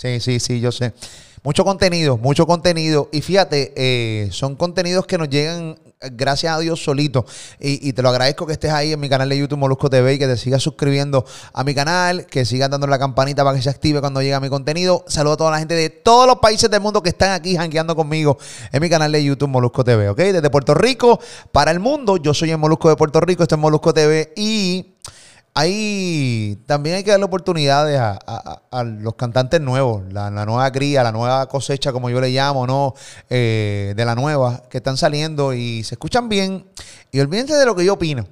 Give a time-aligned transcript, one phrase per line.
[0.00, 0.92] Sí, sí, sí, yo sé.
[1.42, 3.08] Mucho contenido, mucho contenido.
[3.10, 7.26] Y fíjate, eh, son contenidos que nos llegan, eh, gracias a Dios, solito.
[7.58, 10.18] Y, te lo agradezco que estés ahí en mi canal de YouTube Molusco TV y
[10.20, 13.70] que te sigas suscribiendo a mi canal, que sigas dándole la campanita para que se
[13.70, 15.04] active cuando llega mi contenido.
[15.08, 17.96] Saludo a toda la gente de todos los países del mundo que están aquí jangueando
[17.96, 18.38] conmigo
[18.70, 20.18] en mi canal de YouTube Molusco TV, ¿ok?
[20.18, 21.18] Desde Puerto Rico
[21.50, 22.18] para el mundo.
[22.18, 24.97] Yo soy el Molusco de Puerto Rico, esto es Molusco TV y
[25.54, 31.48] hay también hay que darle oportunidades a, los cantantes nuevos, la, nueva cría, la nueva
[31.48, 32.94] cosecha, como yo le llamo, ¿no?
[33.28, 36.64] Eh, de la nueva, que están saliendo y se escuchan bien.
[37.10, 38.26] Y olvídense de lo que yo opino.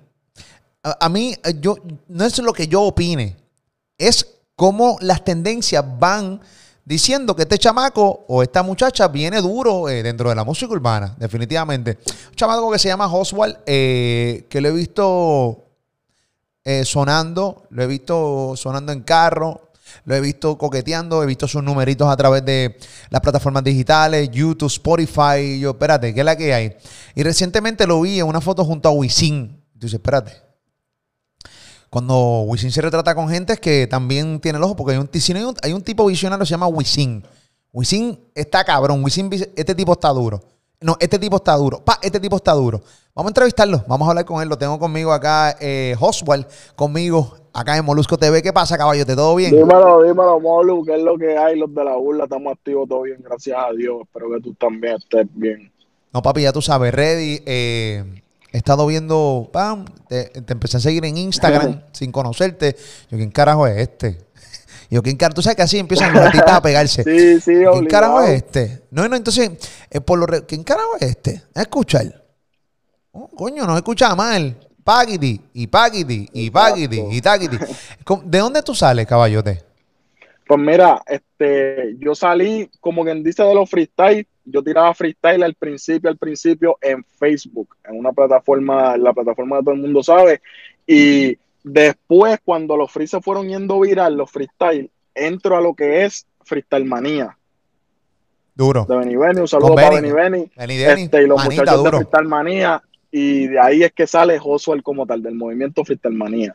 [0.82, 3.36] A, mí, eh, yo, no es lo que yo opine,
[3.98, 6.40] es cómo las tendencias van
[6.84, 11.16] diciendo que este chamaco o esta muchacha viene duro eh, dentro de la música urbana,
[11.18, 11.98] definitivamente.
[12.28, 15.65] Un chamaco que se llama Oswald, que lo he visto
[16.68, 19.70] eh, sonando, lo he visto sonando en carro,
[20.04, 22.76] lo he visto coqueteando, he visto sus numeritos a través de
[23.08, 25.38] las plataformas digitales, YouTube, Spotify.
[25.38, 26.76] Y yo, espérate, ¿qué es la que hay?
[27.14, 29.62] Y recientemente lo vi en una foto junto a Wisin.
[29.80, 30.32] Espérate.
[31.88, 35.08] Cuando Wisin se retrata con gente es que también tiene el ojo, porque hay un,
[35.12, 37.24] hay un, hay un tipo visionario que se llama Wisin.
[37.72, 40.42] Wisin está cabrón, Wisin, este tipo está duro.
[40.80, 41.80] No, este tipo está duro.
[41.84, 42.80] Pa, este tipo está duro.
[43.14, 44.48] Vamos a entrevistarlo, vamos a hablar con él.
[44.48, 48.42] Lo tengo conmigo acá, eh, Oswald, conmigo acá en Molusco TV.
[48.42, 49.16] ¿Qué pasa, caballote?
[49.16, 49.52] ¿Todo bien?
[49.52, 51.58] Dímelo, dímelo, Molu, ¿qué es lo que hay?
[51.58, 54.02] Los de la burla, estamos activos todo bien, gracias a Dios.
[54.02, 55.72] Espero que tú también estés bien.
[56.12, 57.42] No, papi, ya tú sabes, ready.
[57.46, 58.04] eh,
[58.52, 62.76] he estado viendo, pam, te, te empecé a seguir en Instagram sin conocerte.
[63.10, 64.18] Yo, ¿quién carajo es este?
[64.90, 65.34] Yo, ¿quién carajo?
[65.34, 67.02] Tú sabes que así empiezan los artistas a pegarse.
[67.04, 67.88] Sí, sí, ¿Quién obligado.
[67.88, 68.82] carajo es este?
[68.90, 69.50] No, no, entonces,
[69.90, 71.42] eh, por lo re- ¿quién carajo es este?
[71.54, 72.22] A escuchar.
[73.12, 74.56] Oh, coño, no escucha mal.
[74.84, 77.56] Paquiti, y paquiti, y paquiti, y taquiti.
[78.04, 79.64] ¿Cómo- ¿De dónde tú sales, caballote?
[80.46, 84.26] Pues mira, este, yo salí, como quien dice, de los freestyle.
[84.44, 89.62] Yo tiraba freestyle al principio, al principio en Facebook, en una plataforma, la plataforma de
[89.64, 90.40] todo el mundo sabe.
[90.86, 96.04] Y después, cuando los free se fueron yendo viral, los freestyle, entro a lo que
[96.04, 97.36] es Freestyle Manía
[98.54, 98.86] Duro.
[98.88, 99.40] de Benny Benny.
[99.40, 100.12] Un saludo para Benny.
[100.12, 100.76] Benny Benny.
[100.76, 101.90] Benny Este, y los manita muchachos de.
[101.90, 102.82] Freestyle Manía.
[103.10, 106.54] Y de ahí es que sale Josuel como tal, del movimiento Freestyle Manía.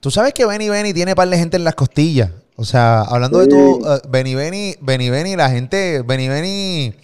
[0.00, 2.30] Tú sabes que Benny Benny tiene par de gente en las costillas.
[2.56, 6.94] O sea, hablando de todo, eh, Benny Benny, Benny Benny, la gente, Benny Benny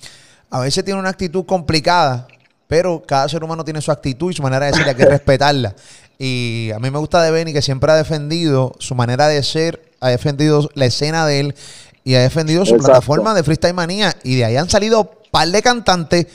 [0.50, 2.28] a veces tiene una actitud complicada,
[2.66, 5.74] pero cada ser humano tiene su actitud y su manera de ser, hay que respetarla.
[6.18, 9.80] Y a mí me gusta de Benny que siempre ha defendido su manera de ser,
[10.00, 11.54] ha defendido la escena de él
[12.02, 12.86] y ha defendido su Exacto.
[12.92, 14.14] plataforma de Freestyle Manía.
[14.24, 16.26] Y de ahí han salido par de cantantes,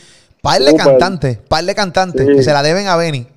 [0.41, 2.33] par de cantantes, par de cantantes Sí.
[2.35, 3.27] que se la deben a Benny.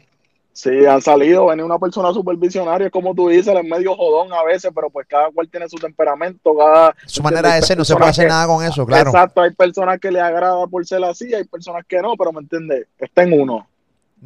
[0.53, 4.33] Sí, han salido, Benny es una persona súper visionaria, como tú dices, es medio jodón
[4.33, 6.95] a veces, pero pues cada cual tiene su temperamento, cada...
[7.05, 9.11] Su manera de ser, no se puede hacer que- nada con eso, claro.
[9.11, 12.41] Exacto, hay personas que le agrada por ser así, hay personas que no, pero me
[12.41, 13.67] entiendes, está en uno.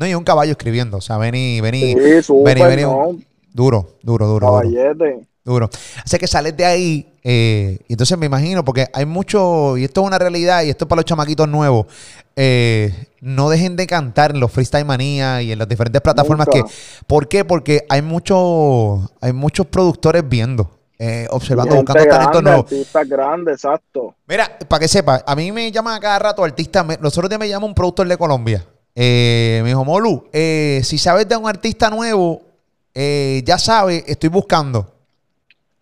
[0.01, 0.97] No, y un caballo escribiendo.
[0.97, 3.17] O sea, Benny, Benny, Sí, súper, Benny, Benny, no,
[3.53, 5.21] duro, duro, duro, caballete.
[5.45, 5.69] duro.
[6.05, 10.01] Así que sales de ahí, eh, y entonces me imagino, porque hay mucho, y esto
[10.01, 11.85] es una realidad, y esto es para los chamaquitos nuevos,
[12.35, 16.67] eh, no dejen de cantar en los Freestyle Manía y en las diferentes plataformas Nunca.
[16.67, 16.75] que...
[17.07, 17.45] ¿Por qué?
[17.45, 22.65] Porque hay muchos, hay muchos productores viendo, eh, observando, Gente buscando talentos nuevos.
[22.65, 24.15] artistas grandes, exacto.
[24.27, 26.87] Mira, para que sepa, a mí me llaman a cada rato artistas.
[26.87, 28.65] me- Los otros días me llama un productor de Colombia.
[28.95, 32.43] Eh, me dijo, Molu, eh, si sabes de un artista nuevo,
[32.95, 34.95] eh, ya sabes, estoy buscando.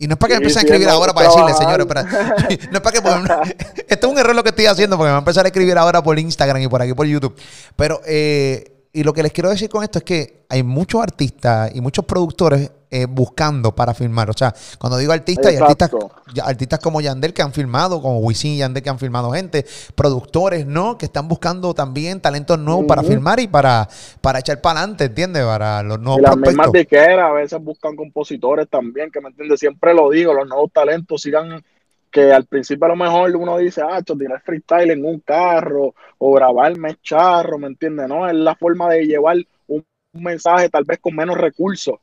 [0.01, 1.87] Y no es para que Sí, empiece a escribir ahora para decirle, señores,
[2.71, 3.03] no es para que.
[3.03, 3.57] porque-
[3.89, 5.77] esto es un error lo que estoy haciendo porque me va a empezar a escribir
[5.77, 7.35] ahora por Instagram y por aquí por YouTube.
[7.75, 11.71] Pero, eh, y lo que les quiero decir con esto es que hay muchos artistas
[11.75, 14.31] y muchos productores eh, buscando para filmar.
[14.31, 16.11] O sea, cuando digo artistas, hay artistas, Exacto.
[16.45, 19.65] artistas como Yandel que han filmado, como Wisin y Yandel que han filmado gente,
[19.95, 20.99] productores, ¿no?
[20.99, 23.05] Que están buscando también talentos nuevos para Ujú.
[23.05, 23.89] filmar y para,
[24.21, 25.45] para echar para adelante, ¿entiendes?
[25.45, 26.73] Para los nuevos Y las mismas prospectos.
[26.73, 31.21] disqueras a veces buscan compositores también, que me entiendes, siempre lo digo, los nuevos talentos
[31.21, 31.63] sigan,
[32.11, 35.95] que al principio a lo mejor uno dice, ah, esto tirar freestyle en un carro
[36.17, 38.09] o grabarme charro, ¿me entiendes?
[38.09, 39.37] No, es la forma de llevar
[39.67, 39.85] un
[40.15, 41.97] mensaje tal vez con menos recursos,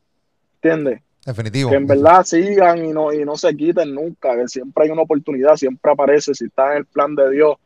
[0.66, 1.02] ¿entiendes?
[1.26, 1.70] Definitivo.
[1.72, 5.02] Que en verdad sigan y no, y no se quiten nunca, que siempre hay una
[5.02, 7.58] oportunidad, siempre aparece, si está en el plan de Dios,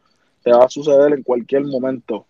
[0.43, 2.25] te va a suceder en cualquier momento.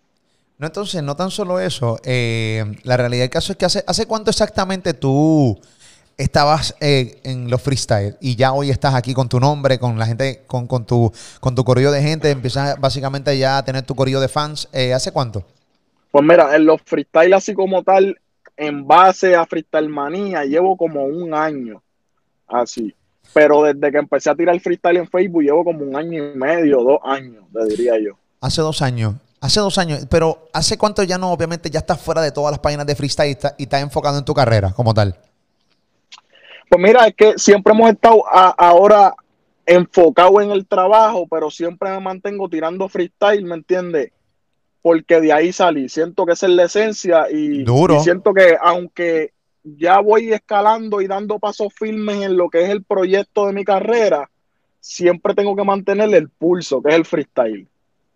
[0.58, 1.98] No, entonces, no tan solo eso.
[2.04, 5.58] eh, la realidad del caso es que hace, ¿hace cuánto exactamente tú
[6.18, 10.04] estabas eh, en los freestyle y ya hoy estás aquí con tu nombre, con la
[10.04, 13.94] gente, con, con tu con tu corrido de gente, empiezas básicamente ya a tener tu
[13.94, 14.68] corrido de fans.
[14.72, 15.44] Eh, ¿Hace cuánto?
[16.10, 18.18] Pues mira, en los freestyle así como tal,
[18.60, 21.82] en base a freestyle manía, llevo como un año
[22.46, 22.94] así.
[23.32, 26.82] Pero desde que empecé a tirar freestyle en Facebook, llevo como un año y medio,
[26.82, 28.12] dos años, te diría yo.
[28.40, 29.14] Hace dos años.
[29.40, 30.06] Hace dos años.
[30.10, 31.32] Pero ¿hace cuánto ya no?
[31.32, 34.18] Obviamente ya estás fuera de todas las páginas de freestyle y estás, y estás enfocado
[34.18, 35.16] en tu carrera como tal.
[36.68, 39.14] Pues mira, es que siempre hemos estado a- ahora
[39.64, 44.12] enfocados en el trabajo, pero siempre me mantengo tirando freestyle, ¿me entiendes?
[44.82, 45.88] Porque de ahí salí.
[45.88, 47.96] Siento que esa es la esencia y, Duro.
[47.96, 49.32] y siento que aunque
[49.62, 53.64] ya voy escalando y dando pasos firmes en lo que es el proyecto de mi
[53.64, 54.30] carrera,
[54.80, 57.66] siempre tengo que mantener el pulso, que es el freestyle.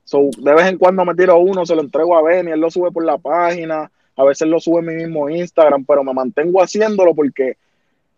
[0.05, 2.71] So, de vez en cuando me tiro uno, se lo entrego a Benny, él lo
[2.71, 6.63] sube por la página, a veces lo sube en mi mismo Instagram, pero me mantengo
[6.63, 7.57] haciéndolo porque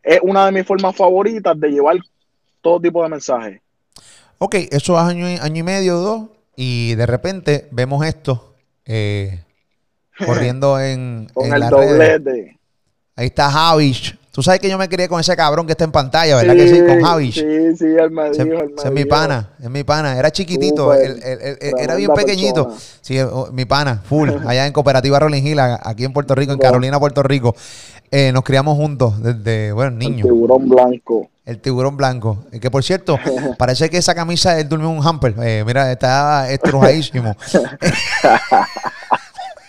[0.03, 1.97] es una de mis formas favoritas de llevar
[2.61, 3.61] todo tipo de mensajes.
[4.39, 6.23] Ok, eso es año, y- año y medio, dos,
[6.57, 8.55] y de repente vemos esto
[8.85, 9.43] eh,
[10.27, 11.71] corriendo en, Con en el redes.
[11.91, 12.59] doblete.
[13.15, 14.19] Ahí está Javish.
[14.31, 16.69] Tú sabes que yo me crié con ese cabrón que está en pantalla, ¿verdad que
[16.69, 16.79] sí?
[16.87, 17.35] Con Javish.
[17.37, 20.19] Sí, sí, me ese es mi pana, es mi pana.
[20.19, 22.65] Era chiquitito, era bien pequeñito.
[22.69, 22.85] persona.
[23.01, 26.59] Sí, oh, mi pana, full, allá en Cooperativa Rolling Hill, aquí en Puerto Rico, en.
[26.59, 27.57] Carolina, Puerto Rico.
[28.11, 30.29] Eh, nos criamos juntos desde, bueno, El niños.
[30.29, 31.31] tiburón blanco.
[31.47, 32.45] El tiburón blanco.
[32.53, 33.19] Eh, Que por cierto,
[33.59, 35.35] parece que esa camisa él durmió en un hamper.
[35.43, 37.35] Eh, mira, está estrujadísimo.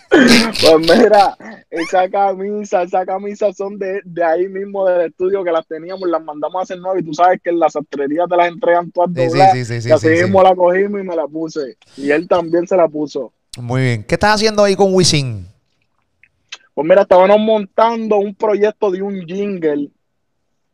[0.10, 1.36] Pues mira,
[1.70, 6.24] esa camisa, esa camisa son de, de ahí mismo del estudio que las teníamos, las
[6.24, 9.10] mandamos a hacer nuevas y tú sabes que en las sastrerías te las entregan todas
[9.14, 9.54] Sí, sí, dobladas.
[9.54, 10.24] sí, sí, sí, y así sí, sí.
[10.24, 11.78] mismo la cogimos y me la puse.
[11.98, 13.34] Y él también se la puso.
[13.60, 14.04] Muy bien.
[14.06, 15.46] ¿Qué estás haciendo ahí con Wisin?
[16.74, 19.90] Pues mira, estábamos montando un proyecto de un jingle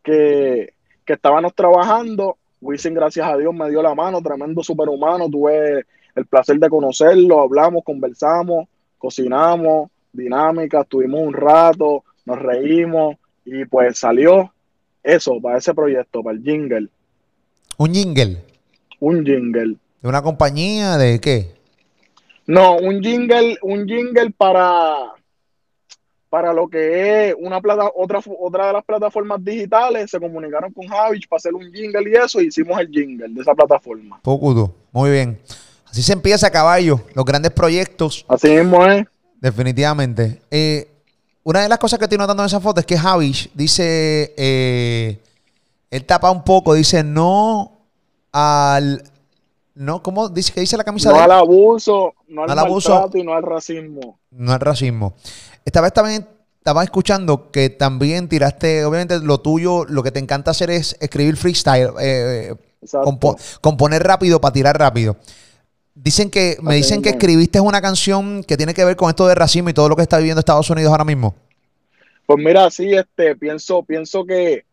[0.04, 0.73] que,
[1.06, 2.38] que estábamos trabajando.
[2.62, 5.30] Wisin, gracias a Dios, me dio la mano, tremendo superhumano.
[5.30, 5.86] Tuve
[6.16, 8.68] el placer de conocerlo, hablamos, conversamos,
[8.98, 14.54] cocinamos, dinámica, estuvimos un rato, nos reímos y pues salió
[15.02, 16.88] eso para ese proyecto, para el jingle.
[17.78, 18.38] Un jingle.
[19.00, 19.76] Un jingle.
[20.02, 20.98] ¿De una compañía?
[20.98, 21.52] ¿De qué?
[22.46, 25.14] No, un jingle, un jingle para,
[26.34, 30.10] para lo que es una plata, otra, otra de las plataformas digitales.
[30.10, 33.40] Se comunicaron con Javich para hacer un jingle y eso, y hicimos el jingle de
[33.40, 34.20] esa plataforma.
[34.24, 34.74] Pocuto.
[34.92, 35.40] Muy bien.
[35.86, 37.02] Así se empieza, caballo.
[37.14, 39.06] Los grandes proyectos, Así mismo es.
[39.40, 40.42] definitivamente.
[40.50, 40.88] Eh,
[41.44, 45.20] una de las cosas que estoy notando en esa foto es que Javish dice, eh,
[45.92, 47.86] él tapa un poco, dice no
[48.32, 49.04] al,
[49.76, 53.10] no, ¿cómo dice que dice la camisa No de al abuso, no al, Al abuso.
[53.14, 54.20] y no al racismo.
[54.32, 55.16] No al racismo.
[55.66, 56.28] Esta vez también
[56.58, 61.36] estaba escuchando que también tiraste, obviamente lo tuyo, lo que te encanta hacer es escribir
[61.38, 63.06] freestyle, eh, Exacto.
[63.10, 65.18] compo- componer rápido para tirar rápido.
[65.96, 69.36] Dicen que, me dicen que escribiste una canción que tiene que ver con esto de
[69.36, 71.36] racismo y todo lo que está viviendo Estados Unidos ahora mismo.
[72.26, 74.66] Pues mira, sí, este, pienso, pienso que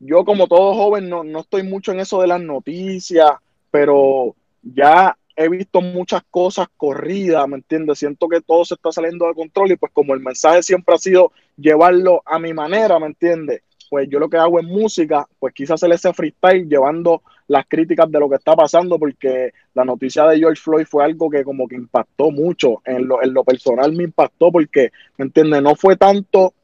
[0.00, 3.30] yo como todo joven no, no estoy mucho en eso de las noticias,
[3.70, 7.98] pero ya he visto muchas cosas corridas, ¿me entiendes?
[7.98, 10.98] Siento que todo se está saliendo de control y pues como el mensaje siempre ha
[10.98, 13.62] sido llevarlo a mi manera, ¿me entiendes?
[13.90, 18.10] Pues yo lo que hago en música, pues quise hacer ese freestyle llevando las críticas
[18.10, 21.68] de lo que está pasando, porque la noticia de George Floyd fue algo que como
[21.68, 25.62] que impactó mucho, en lo, en lo personal me impactó porque, ¿me entiendes?
[25.62, 26.54] No fue tanto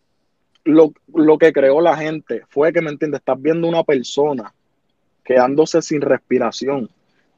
[0.65, 3.21] lo, lo que creó la gente fue que, ¿me entiendes?
[3.21, 4.55] Estás viendo una persona
[5.25, 6.91] quedándose sin respiración.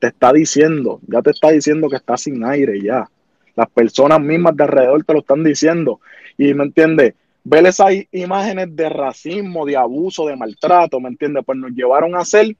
[0.03, 3.09] Te está diciendo, ya te está diciendo que está sin aire ya.
[3.55, 6.01] Las personas mismas de alrededor te lo están diciendo.
[6.37, 7.15] Y, ¿me entiendes?
[7.45, 11.45] Ver esas imágenes de racismo, de abuso, de maltrato, ¿me entiendes?
[11.47, 12.57] Pues nos llevaron a hacer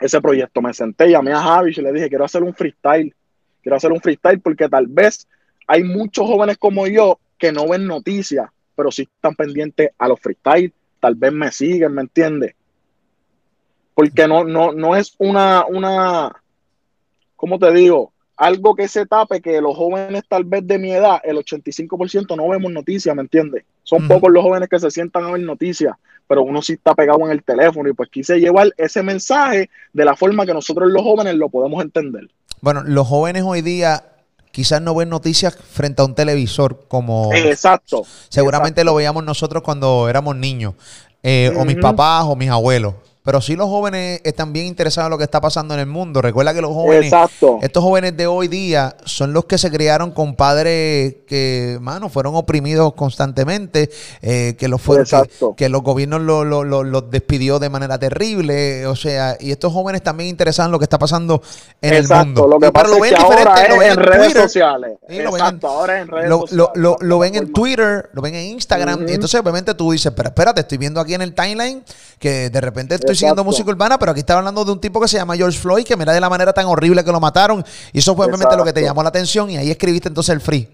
[0.00, 0.62] ese proyecto.
[0.62, 3.14] Me senté, llamé a Javi y le dije, quiero hacer un freestyle.
[3.60, 5.28] Quiero hacer un freestyle porque tal vez
[5.66, 10.18] hay muchos jóvenes como yo que no ven noticias, pero sí están pendientes a los
[10.18, 12.54] freestyle, tal vez me siguen, ¿me entiendes?
[13.92, 16.41] Porque no, no, no es una, una,
[17.42, 18.12] ¿cómo te digo?
[18.36, 22.48] Algo que se tape que los jóvenes tal vez de mi edad, el 85% no
[22.48, 23.64] vemos noticias, ¿me entiendes?
[23.82, 25.96] Son pocos los jóvenes que se sientan a ver noticias,
[26.28, 30.04] pero uno sí está pegado en el teléfono y pues quise llevar ese mensaje de
[30.04, 32.30] la forma que nosotros los jóvenes lo podemos entender.
[32.60, 34.04] Bueno, los jóvenes hoy día
[34.52, 38.04] quizás no ven noticias frente a un televisor como Exacto.
[38.28, 38.92] seguramente exacto.
[38.92, 40.74] lo veíamos nosotros cuando éramos niños,
[41.24, 42.94] eh, o mis papás o mis abuelos.
[43.24, 46.20] Pero sí los jóvenes están bien interesados en lo que está pasando en el mundo.
[46.22, 47.58] Recuerda que los jóvenes, Exacto.
[47.62, 52.34] estos jóvenes de hoy día son los que se criaron con padres que, mano, fueron
[52.34, 53.90] oprimidos constantemente,
[54.22, 55.06] eh, que los fueron,
[55.56, 59.72] que, los gobiernos lo- lo- lo- los despidió de manera terrible, o sea, y estos
[59.72, 61.42] jóvenes también interesados en lo que está pasando
[61.80, 62.46] en el mundo.
[62.48, 64.42] Lo que Y- pero pasa es que diferente, ahora lo es ven en redes Twitter.
[64.42, 64.90] sociales.
[65.08, 66.70] Lo Exacto, ahora en redes lo, sociales.
[66.74, 67.52] lo- lo- lo ven en.
[67.52, 71.14] Twitter, lo ven en Instagram, y entonces obviamente tú dices, pero espérate, estoy viendo aquí
[71.14, 71.82] en el timeline
[72.18, 75.08] que de repente estoy siguiendo música urbana, pero aquí está hablando de un tipo que
[75.08, 77.98] se llama George Floyd, que mira de la manera tan horrible que lo mataron, y
[77.98, 80.68] eso fue obviamente lo que te llamó la atención, y ahí escribiste entonces el free.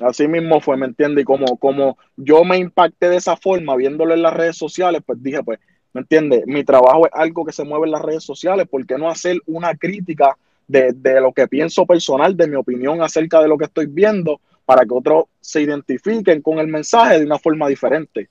[0.00, 1.22] Así mismo fue, ¿me entiendes?
[1.22, 5.22] Y como, como yo me impacté de esa forma viéndolo en las redes sociales, pues
[5.22, 5.58] dije, pues,
[5.92, 6.44] ¿me entiendes?
[6.46, 9.38] Mi trabajo es algo que se mueve en las redes sociales, ¿por qué no hacer
[9.46, 10.36] una crítica
[10.68, 14.40] de, de lo que pienso personal, de mi opinión acerca de lo que estoy viendo,
[14.64, 18.28] para que otros se identifiquen con el mensaje de una forma diferente?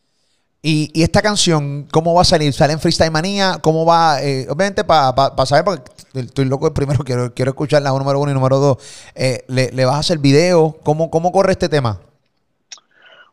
[0.70, 2.52] Y, esta canción, ¿cómo va a salir?
[2.52, 3.58] ¿Sale en Freestyle Manía?
[3.62, 4.22] ¿Cómo va?
[4.22, 5.14] Eh, obviamente, para
[5.46, 9.12] saber, porque estoy loco, primero quiero, quiero escuchar la número uno y número dos.
[9.16, 10.78] Eh, ¿le, le vas a hacer video?
[10.84, 12.02] ¿Cómo, ¿Cómo corre este tema?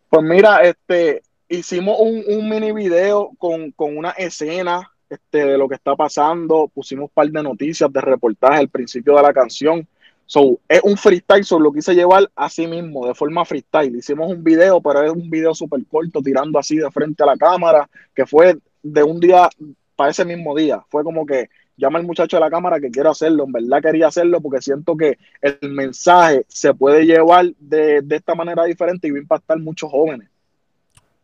[0.09, 5.69] Pues mira, este, hicimos un, un mini video con, con una escena este, de lo
[5.69, 9.89] que está pasando, pusimos un par de noticias de reportaje al principio de la canción.
[10.27, 13.97] So, es un freestyle, so, lo quise llevar así mismo, de forma freestyle.
[13.97, 17.37] Hicimos un video, pero es un video súper corto, tirando así de frente a la
[17.37, 19.49] cámara, que fue de un día
[19.97, 20.85] para ese mismo día.
[20.89, 23.45] Fue como que llama al muchacho de la cámara que quiero hacerlo.
[23.45, 28.35] En verdad quería hacerlo porque siento que el mensaje se puede llevar de, de esta
[28.35, 30.29] manera diferente y va a impactar muchos jóvenes.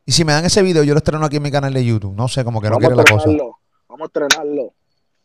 [0.06, 2.14] Y si me dan ese video, yo lo estreno aquí en mi canal de YouTube.
[2.16, 3.30] No sé, como que no vamos quiere a la cosa.
[3.88, 4.72] vamos a estrenarlo.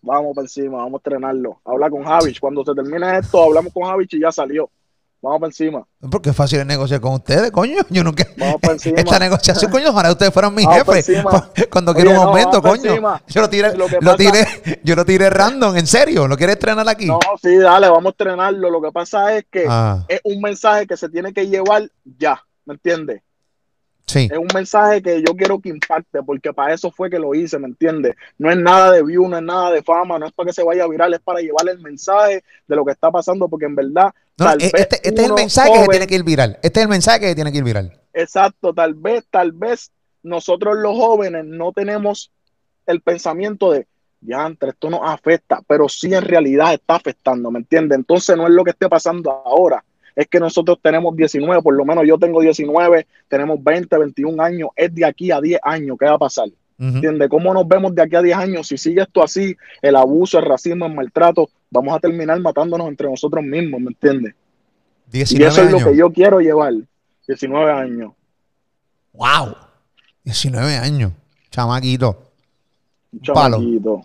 [0.06, 1.60] Vamos por encima, vamos a estrenarlo.
[1.66, 2.40] Habla con Javich.
[2.40, 4.70] Cuando se termine esto, hablamos con Javich y ya salió.
[5.22, 5.84] Vamos por encima.
[6.12, 7.78] Porque es fácil negociar con ustedes, coño.
[7.90, 8.28] Yo nunca.
[8.38, 9.00] Vamos por encima.
[9.00, 11.24] Esta negociación, coño, ojalá ustedes fueran mis Vamos jefes.
[11.72, 12.94] Cuando Oye, quiero un aumento, coño.
[13.28, 16.28] Yo lo tiré, Lo que lo pasa- tiré, yo lo tiré random, en serio.
[16.28, 17.08] ¿Lo quieres estrenar aquí?
[17.08, 18.70] No, sí, dale, vamos a estrenarlo.
[18.70, 22.40] Lo que pasa es que Ah, es un mensaje que se tiene que llevar ya.
[22.66, 23.24] ¿Me entiendes?
[24.06, 24.30] Sí.
[24.32, 27.60] Es un mensaje que yo quiero que impacte, porque para eso fue que lo hice,
[27.60, 28.16] ¿me entiendes?
[28.38, 30.64] No es nada de view, no es nada de fama, no es para que se
[30.64, 34.14] vaya viral, es para llevarle el mensaje de lo que está pasando, porque en verdad,
[34.38, 36.60] No, tal eh, vez este, este es el mensaje que tiene que ir viral.
[36.62, 38.00] Este es el mensaje que tiene que ir viral.
[38.14, 39.92] Exacto, tal vez, tal vez
[40.24, 42.32] nosotros los jóvenes no tenemos
[42.86, 43.88] el pensamiento de,
[44.22, 47.98] ya, esto nos afecta, pero sí en realidad está afectando, ¿me entiendes?
[47.98, 49.84] Entonces no es lo que esté pasando ahora,
[50.16, 54.70] es que nosotros tenemos 19, por lo menos yo tengo 19, tenemos 20, 21 años,
[54.76, 56.48] es de aquí a 10 años, ¿qué va a pasar?
[56.48, 56.88] Ujú.
[56.96, 57.30] ¿Entiendes?
[57.30, 58.68] ¿Cómo nos vemos de aquí a 10 años?
[58.68, 63.10] Si sigue esto así, el abuso, el racismo, el maltrato, vamos a terminar matándonos entre
[63.10, 64.36] nosotros mismos, ¿me entiendes?
[65.12, 66.74] Y 19 eso es lo que yo quiero llevar,
[67.28, 68.14] 19 años.
[69.14, 69.56] ¡Wow!
[70.24, 71.12] 19 años.
[71.50, 72.32] Chamaquito.
[73.14, 73.58] Un Palo.
[73.58, 74.02] chamaquito.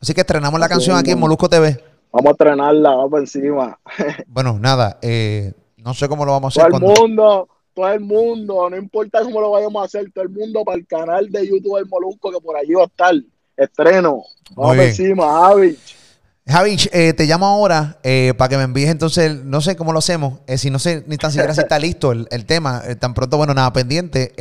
[0.00, 1.20] Así que estrenamos la canción aquí en.
[1.20, 1.93] Molusco TV.
[2.14, 3.78] Vamos a estrenarla, vamos por encima.
[4.28, 6.74] Bueno, nada, eh, no sé cómo lo vamos a Todo hacer.
[6.76, 10.30] el cuando- mundo, todo el mundo, no importa cómo lo vayamos a hacer, todo el
[10.30, 13.14] mundo para el canal de YouTube del Molusco, que por allí va a estar.
[13.56, 14.22] Estreno.
[14.54, 15.78] Vamos por encima, Javi.
[16.46, 20.00] Javi, eh, te llamo ahora eh, para que me envíes entonces, no sé cómo lo
[20.00, 23.14] hacemos, eh, si no sé ni tan siquiera si está listo el, el tema, tan
[23.14, 24.32] pronto, bueno, nada, pendiente.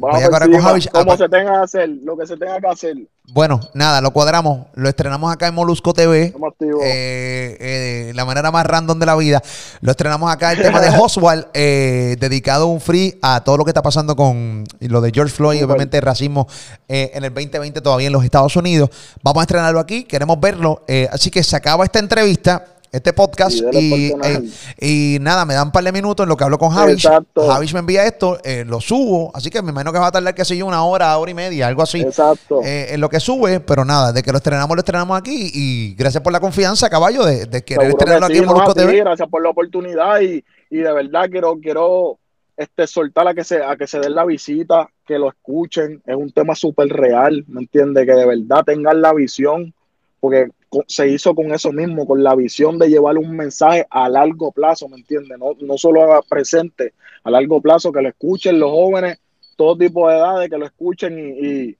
[0.00, 0.70] Vamos vaya a correr con encima.
[0.70, 0.86] Javi.
[0.88, 2.96] Como Ah, se tenga que hacer, lo que se tenga que hacer.
[3.28, 6.34] Bueno, nada, lo cuadramos, lo estrenamos acá en Molusco TV.
[6.82, 9.40] Eh, eh, la manera más random de la vida.
[9.82, 13.70] Lo estrenamos acá el tema de Oswald, eh, dedicado un free a todo lo que
[13.70, 15.74] está pasando con lo de George Floyd, y Súper.
[15.74, 16.48] obviamente el racismo
[16.88, 18.90] eh, en el 2020 todavía en los Estados Unidos.
[19.22, 20.82] Vamos a estrenarlo aquí, queremos verlo.
[20.88, 24.42] eh, así que se acaba esta entrevista, este podcast, Y eh,
[24.80, 27.06] y nada, me dan un par de minutos en lo que hablo con Javish.
[27.06, 27.48] Exacto.
[27.48, 30.34] Javish me envía esto, eh, lo subo, así que me imagino que va a tardar,
[30.34, 32.60] qué sé yo, una hora, hora y media, algo así Exacto.
[32.64, 35.94] eh, en lo que sube, pero nada, de que lo estrenamos, lo estrenamos aquí y
[35.94, 38.96] gracias por la confianza, caballo, de, de querer Seguro estrenarlo que aquí en Molusco TV.
[38.98, 42.18] Gracias por la oportunidad y, y de verdad quiero, quiero
[42.56, 46.02] este, soltar a que, se, a que se den la visita, que lo escuchen.
[46.04, 48.04] Es un tema súper real, ¿me entiendes?
[48.06, 49.72] Que de verdad tengan la visión,
[50.20, 50.48] porque
[50.86, 54.88] se hizo con eso mismo, con la visión de llevar un mensaje a largo plazo,
[54.88, 55.38] ¿me entiendes?
[55.38, 59.18] No, no solo a presente, a largo plazo, que lo escuchen los jóvenes,
[59.56, 61.78] todo tipo de edades, que lo escuchen y, y,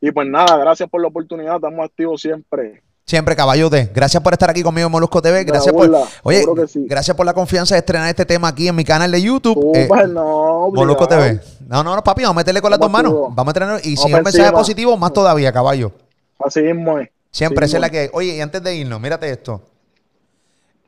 [0.00, 2.82] y pues nada, gracias por la oportunidad, estamos activos siempre.
[3.04, 3.90] Siempre, caballo de.
[3.92, 5.42] Gracias por estar aquí conmigo en Molusco TV.
[5.44, 5.90] Gracias por.
[6.22, 6.86] Oye, sí.
[6.88, 9.72] gracias por la confianza de estrenar este tema aquí en mi canal de YouTube.
[9.74, 11.08] eh, no, Molusco.
[11.08, 11.40] TV.
[11.66, 13.12] No, no, no, papi, vamos a meterle con las dos manos.
[13.12, 13.80] Vamos a estrenar.
[13.80, 15.92] Y si es un mensaje positivo, más todavía, caballo.
[16.38, 17.10] Así mismo es.
[17.32, 18.10] Siempre, Sí, esa es la que.
[18.12, 19.62] Oye, y antes de irnos, mírate esto.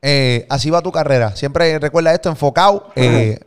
[0.01, 1.35] Eh, así va tu carrera.
[1.35, 2.91] Siempre recuerda esto, enfocado.
[2.95, 3.39] eh,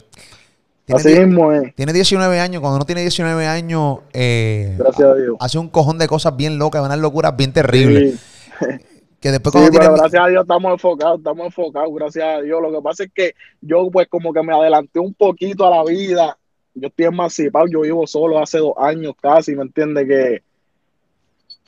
[0.84, 1.74] Tiene Así mismo es.
[1.74, 2.60] Tiene 19 años.
[2.60, 5.36] Cuando uno tiene 19 años, eh, Gracias a Dios.
[5.38, 8.20] hace un cojón de cosas bien locas, unas locuras bien terribles.
[8.58, 8.66] Sí.
[9.20, 12.62] Que después Sí, pero tiene- gracias a Dios estamos enfocados, estamos enfocados, gracias a Dios.
[12.62, 15.82] Lo que pasa es que yo pues como que me adelanté un poquito a la
[15.82, 16.38] vida.
[16.74, 20.06] Yo estoy emancipado, yo vivo solo hace dos años casi, ¿me entiendes?
[20.06, 20.42] Que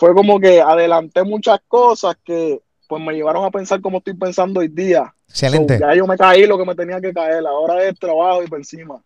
[0.01, 4.61] fue como que adelanté muchas cosas que pues me llevaron a pensar como estoy pensando
[4.61, 5.15] hoy día.
[5.29, 5.79] Excelente.
[5.79, 8.47] So, ya yo me caí lo que me tenía que caer, ahora es trabajo y
[8.49, 8.99] por encima.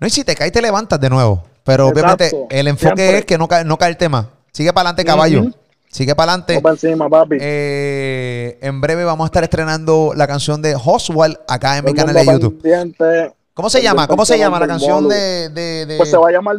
[0.00, 1.44] No, y si te caes, te levantas de nuevo.
[1.64, 3.18] Pero obviamente Exacto, el enfoque siempre.
[3.18, 4.30] es que no, ca- no cae el tema.
[4.52, 5.44] Sigue para adelante, caballo.
[5.90, 6.60] Sigue para adelante.
[6.62, 7.36] Para encima, papi.
[7.40, 12.06] Eh, en breve vamos a estar estrenando la canción de Oswald acá en mi Todo
[12.06, 12.62] canal de YouTube.
[12.62, 13.34] pendiente.
[13.52, 14.06] ¿Cómo se llama?
[14.08, 16.56] ¿Cómo se llama la canción de, de- de- Pues se va a llamar.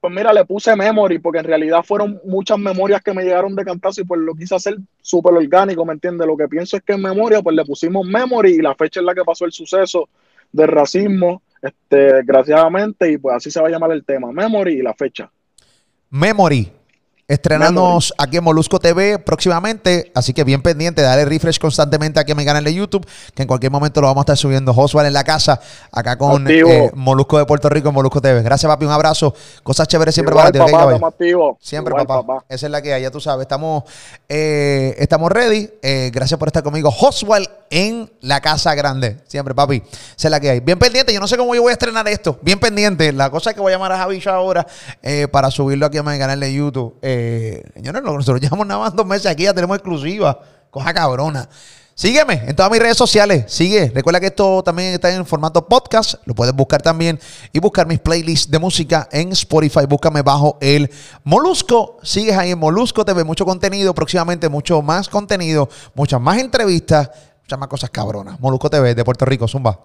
[0.00, 3.64] Pues mira, le puse memory porque en realidad fueron muchas memorias que me llegaron de
[3.64, 6.26] cantazo y pues lo quise hacer súper orgánico, ¿me entiendes?
[6.26, 9.06] Lo que pienso es que en memoria, pues le pusimos memory y la fecha en
[9.06, 10.08] la que pasó el suceso
[10.52, 14.82] del racismo, este, desgraciadamente, y pues así se va a llamar el tema, memory y
[14.82, 15.30] la fecha.
[16.10, 16.77] Memory?
[17.28, 22.38] Estrenamos aquí en Molusco TV próximamente, así que bien pendiente, dale refresh constantemente aquí en
[22.38, 24.72] mi canal de YouTube, que en cualquier momento lo vamos a estar subiendo.
[24.74, 25.60] Oswald en la casa,
[25.92, 28.40] acá con eh, Molusco de Puerto Rico en Molusco TV.
[28.40, 29.34] Gracias, papi, un abrazo.
[29.62, 31.56] Cosas chéveres siempre Igual, para ti, ¿ok, papá.
[31.60, 32.44] Siempre, Igual, papá.
[32.48, 33.42] Esa es la que hay, ya tú sabes.
[33.42, 33.84] Estamos,
[34.26, 35.68] eh, estamos ready.
[35.82, 36.88] Eh, gracias por estar conmigo.
[36.98, 39.18] Oswald en la casa grande.
[39.26, 39.82] Siempre, papi.
[40.16, 40.60] Esa es la que hay.
[40.60, 41.12] Bien pendiente.
[41.12, 42.38] Yo no sé cómo yo voy a estrenar esto.
[42.40, 43.12] Bien pendiente.
[43.12, 44.66] La cosa es que voy a llamar a Javi ahora
[45.02, 46.96] eh, para subirlo aquí a mi canal de YouTube.
[47.74, 49.44] Señores, nosotros llevamos nada más dos meses aquí.
[49.44, 50.40] Ya tenemos exclusiva.
[50.70, 51.48] Cosa cabrona.
[51.98, 53.44] Sígueme en todas mis redes sociales.
[53.48, 53.90] Sigue.
[53.92, 56.14] Recuerda que esto también está en formato podcast.
[56.26, 57.18] Lo puedes buscar también
[57.52, 59.84] y buscar mis playlists de música en Spotify.
[59.88, 60.88] Búscame bajo el
[61.24, 61.98] Molusco.
[62.04, 63.24] Sigues ahí en Molusco TV.
[63.24, 63.94] Mucho contenido.
[63.94, 65.68] Próximamente mucho más contenido.
[65.96, 67.10] Muchas más entrevistas.
[67.42, 68.38] Muchas más cosas cabronas.
[68.38, 69.48] Molusco TV de Puerto Rico.
[69.48, 69.80] Zumba.